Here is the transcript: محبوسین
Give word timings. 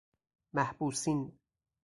محبوسین 0.53 1.31